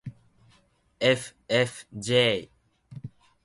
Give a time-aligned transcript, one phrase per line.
[0.99, 2.49] ｆｆｊ